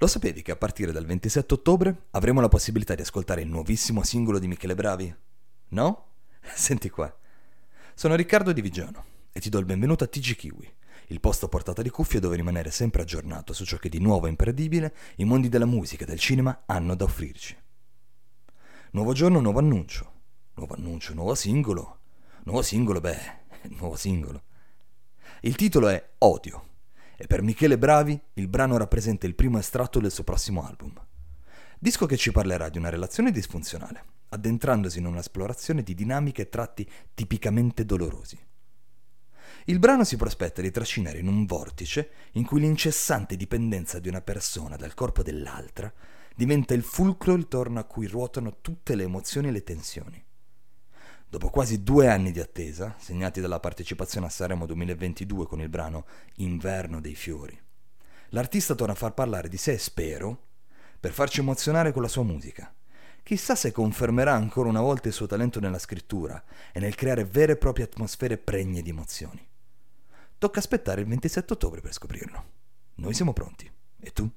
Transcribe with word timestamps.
Lo 0.00 0.06
sapevi 0.06 0.42
che 0.42 0.52
a 0.52 0.56
partire 0.56 0.92
dal 0.92 1.04
27 1.04 1.54
ottobre 1.54 2.04
avremo 2.12 2.40
la 2.40 2.46
possibilità 2.46 2.94
di 2.94 3.02
ascoltare 3.02 3.40
il 3.40 3.48
nuovissimo 3.48 4.04
singolo 4.04 4.38
di 4.38 4.46
Michele 4.46 4.76
Bravi? 4.76 5.12
No? 5.70 6.06
Senti 6.54 6.88
qua. 6.88 7.12
Sono 7.94 8.14
Riccardo 8.14 8.52
Di 8.52 8.60
Vigiano 8.60 9.04
e 9.32 9.40
ti 9.40 9.48
do 9.48 9.58
il 9.58 9.64
benvenuto 9.64 10.04
a 10.04 10.06
TG 10.06 10.36
Kiwi, 10.36 10.72
il 11.08 11.18
posto 11.18 11.46
a 11.46 11.48
portata 11.48 11.82
di 11.82 11.90
cuffie 11.90 12.20
dove 12.20 12.36
rimanere 12.36 12.70
sempre 12.70 13.02
aggiornato 13.02 13.52
su 13.52 13.64
ciò 13.64 13.76
che 13.78 13.88
di 13.88 13.98
nuovo 13.98 14.26
e 14.26 14.28
imperdibile 14.28 14.94
i 15.16 15.24
mondi 15.24 15.48
della 15.48 15.66
musica 15.66 16.04
e 16.04 16.06
del 16.06 16.20
cinema 16.20 16.62
hanno 16.66 16.94
da 16.94 17.02
offrirci. 17.02 17.56
Nuovo 18.92 19.12
giorno, 19.12 19.40
nuovo 19.40 19.58
annuncio. 19.58 20.12
Nuovo 20.54 20.74
annuncio, 20.74 21.12
nuovo 21.12 21.34
singolo. 21.34 21.98
Nuovo 22.44 22.62
singolo, 22.62 23.00
beh, 23.00 23.38
nuovo 23.76 23.96
singolo. 23.96 24.42
Il 25.40 25.56
titolo 25.56 25.88
è 25.88 26.10
Odio 26.18 26.66
e 27.20 27.26
per 27.26 27.42
Michele 27.42 27.78
Bravi 27.78 28.18
il 28.34 28.46
brano 28.46 28.76
rappresenta 28.76 29.26
il 29.26 29.34
primo 29.34 29.58
estratto 29.58 29.98
del 29.98 30.12
suo 30.12 30.22
prossimo 30.22 30.64
album. 30.64 30.92
Disco 31.76 32.06
che 32.06 32.16
ci 32.16 32.30
parlerà 32.30 32.68
di 32.68 32.78
una 32.78 32.90
relazione 32.90 33.32
disfunzionale, 33.32 34.04
addentrandosi 34.28 35.00
in 35.00 35.06
un'esplorazione 35.06 35.82
di 35.82 35.94
dinamiche 35.94 36.42
e 36.42 36.48
tratti 36.48 36.88
tipicamente 37.14 37.84
dolorosi. 37.84 38.38
Il 39.64 39.80
brano 39.80 40.04
si 40.04 40.16
prospetta 40.16 40.62
di 40.62 40.70
trascinare 40.70 41.18
in 41.18 41.26
un 41.26 41.44
vortice 41.44 42.10
in 42.32 42.44
cui 42.44 42.60
l'incessante 42.60 43.36
dipendenza 43.36 43.98
di 43.98 44.08
una 44.08 44.20
persona 44.20 44.76
dal 44.76 44.94
corpo 44.94 45.24
dell'altra 45.24 45.92
diventa 46.36 46.72
il 46.72 46.84
fulcro 46.84 47.34
intorno 47.34 47.80
a 47.80 47.84
cui 47.84 48.06
ruotano 48.06 48.58
tutte 48.60 48.94
le 48.94 49.02
emozioni 49.02 49.48
e 49.48 49.50
le 49.50 49.64
tensioni. 49.64 50.24
Dopo 51.30 51.50
quasi 51.50 51.82
due 51.82 52.08
anni 52.08 52.32
di 52.32 52.40
attesa, 52.40 52.94
segnati 52.98 53.42
dalla 53.42 53.60
partecipazione 53.60 54.24
a 54.24 54.30
Sanremo 54.30 54.64
2022 54.64 55.46
con 55.46 55.60
il 55.60 55.68
brano 55.68 56.06
Inverno 56.36 57.02
dei 57.02 57.14
fiori, 57.14 57.58
l'artista 58.30 58.74
torna 58.74 58.94
a 58.94 58.96
far 58.96 59.12
parlare 59.12 59.50
di 59.50 59.58
sé, 59.58 59.76
spero, 59.76 60.46
per 60.98 61.12
farci 61.12 61.40
emozionare 61.40 61.92
con 61.92 62.00
la 62.00 62.08
sua 62.08 62.22
musica. 62.22 62.74
Chissà 63.22 63.54
se 63.54 63.72
confermerà 63.72 64.32
ancora 64.32 64.70
una 64.70 64.80
volta 64.80 65.08
il 65.08 65.14
suo 65.14 65.26
talento 65.26 65.60
nella 65.60 65.78
scrittura 65.78 66.42
e 66.72 66.80
nel 66.80 66.94
creare 66.94 67.26
vere 67.26 67.52
e 67.52 67.56
proprie 67.56 67.84
atmosfere 67.84 68.38
pregne 68.38 68.80
di 68.80 68.88
emozioni. 68.88 69.46
Tocca 70.38 70.60
aspettare 70.60 71.02
il 71.02 71.08
27 71.08 71.52
ottobre 71.52 71.82
per 71.82 71.92
scoprirlo. 71.92 72.44
Noi 72.94 73.12
siamo 73.12 73.34
pronti. 73.34 73.70
E 74.00 74.12
tu? 74.12 74.30